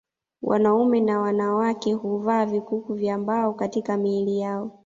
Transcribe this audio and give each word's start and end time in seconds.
Wanaume 0.41 0.99
na 0.99 1.19
wanawake 1.19 1.93
huvaa 1.93 2.45
vikuku 2.45 2.93
vya 2.93 3.17
mbao 3.17 3.53
katika 3.53 3.97
miili 3.97 4.39
yao 4.39 4.71